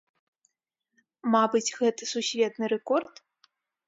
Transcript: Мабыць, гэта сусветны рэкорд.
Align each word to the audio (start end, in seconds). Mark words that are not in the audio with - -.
Мабыць, 1.35 1.75
гэта 1.81 2.01
сусветны 2.13 2.65
рэкорд. 2.73 3.15